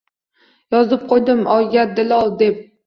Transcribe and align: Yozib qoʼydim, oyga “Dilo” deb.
Yozib 0.75 1.05
qoʼydim, 1.13 1.47
oyga 1.59 1.89
“Dilo” 2.01 2.23
deb. 2.45 2.63